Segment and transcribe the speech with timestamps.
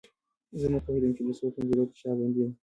[0.59, 2.51] زه نه پوهیدم چې د څو پنجرو تر شا بندي یم.